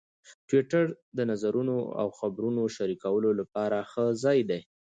ټویټر 0.47 0.85
د 1.17 1.19
نظرونو 1.31 1.77
او 2.01 2.07
خبرونو 2.19 2.61
شریکولو 2.75 3.29
لپاره 3.39 3.77
ښه 3.91 4.05
ځای 4.23 4.39
دی. 4.49 4.61